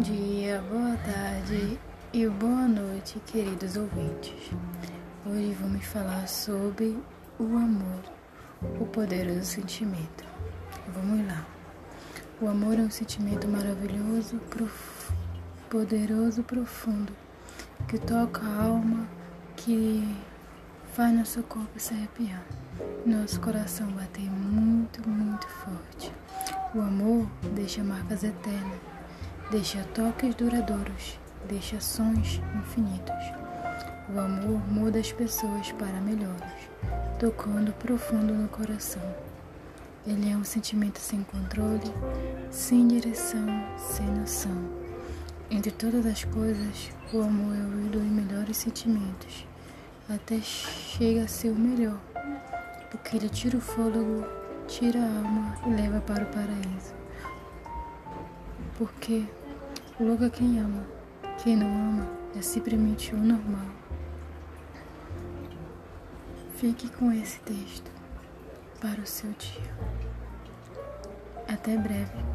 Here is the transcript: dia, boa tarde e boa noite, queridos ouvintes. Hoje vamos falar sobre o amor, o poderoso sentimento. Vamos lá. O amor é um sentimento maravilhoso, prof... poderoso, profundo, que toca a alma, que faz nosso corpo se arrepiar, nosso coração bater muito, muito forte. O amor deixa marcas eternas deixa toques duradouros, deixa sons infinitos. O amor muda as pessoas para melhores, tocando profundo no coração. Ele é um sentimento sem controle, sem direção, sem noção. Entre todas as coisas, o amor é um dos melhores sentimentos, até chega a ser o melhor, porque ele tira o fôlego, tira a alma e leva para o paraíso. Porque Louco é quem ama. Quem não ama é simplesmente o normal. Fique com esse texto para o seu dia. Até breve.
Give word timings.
dia, 0.00 0.62
boa 0.70 0.96
tarde 0.96 1.78
e 2.12 2.26
boa 2.26 2.66
noite, 2.66 3.20
queridos 3.26 3.76
ouvintes. 3.76 4.50
Hoje 5.26 5.56
vamos 5.60 5.84
falar 5.84 6.26
sobre 6.26 6.98
o 7.38 7.44
amor, 7.44 8.02
o 8.80 8.86
poderoso 8.86 9.44
sentimento. 9.44 10.24
Vamos 10.94 11.26
lá. 11.26 11.46
O 12.40 12.48
amor 12.48 12.78
é 12.78 12.82
um 12.82 12.90
sentimento 12.90 13.46
maravilhoso, 13.46 14.36
prof... 14.50 15.12
poderoso, 15.68 16.42
profundo, 16.42 17.12
que 17.86 17.98
toca 17.98 18.42
a 18.42 18.64
alma, 18.64 19.06
que 19.56 20.16
faz 20.94 21.14
nosso 21.14 21.42
corpo 21.42 21.78
se 21.78 21.94
arrepiar, 21.94 22.44
nosso 23.06 23.40
coração 23.40 23.86
bater 23.92 24.30
muito, 24.30 25.06
muito 25.08 25.46
forte. 25.46 26.12
O 26.74 26.80
amor 26.80 27.26
deixa 27.54 27.84
marcas 27.84 28.24
eternas 28.24 28.89
deixa 29.50 29.82
toques 29.94 30.32
duradouros, 30.36 31.18
deixa 31.48 31.80
sons 31.80 32.40
infinitos. 32.54 33.40
O 34.14 34.20
amor 34.20 34.60
muda 34.70 35.00
as 35.00 35.10
pessoas 35.10 35.72
para 35.72 36.00
melhores, 36.00 36.70
tocando 37.18 37.72
profundo 37.72 38.32
no 38.32 38.48
coração. 38.48 39.02
Ele 40.06 40.30
é 40.30 40.36
um 40.36 40.44
sentimento 40.44 41.00
sem 41.00 41.24
controle, 41.24 41.92
sem 42.48 42.86
direção, 42.86 43.46
sem 43.76 44.06
noção. 44.06 44.56
Entre 45.50 45.72
todas 45.72 46.06
as 46.06 46.24
coisas, 46.24 46.92
o 47.12 47.20
amor 47.20 47.56
é 47.56 47.58
um 47.58 47.88
dos 47.88 48.02
melhores 48.02 48.56
sentimentos, 48.56 49.44
até 50.08 50.40
chega 50.40 51.24
a 51.24 51.28
ser 51.28 51.50
o 51.50 51.56
melhor, 51.56 51.98
porque 52.88 53.16
ele 53.16 53.28
tira 53.28 53.56
o 53.56 53.60
fôlego, 53.60 54.24
tira 54.68 55.00
a 55.00 55.02
alma 55.02 55.56
e 55.66 55.70
leva 55.70 56.00
para 56.00 56.22
o 56.22 56.26
paraíso. 56.26 56.94
Porque 58.78 59.26
Louco 60.00 60.24
é 60.24 60.30
quem 60.30 60.58
ama. 60.58 60.82
Quem 61.44 61.54
não 61.54 61.66
ama 61.66 62.08
é 62.34 62.40
simplesmente 62.40 63.14
o 63.14 63.18
normal. 63.18 63.66
Fique 66.54 66.88
com 66.92 67.12
esse 67.12 67.38
texto 67.40 67.90
para 68.80 68.98
o 69.02 69.06
seu 69.06 69.30
dia. 69.32 69.74
Até 71.46 71.76
breve. 71.76 72.29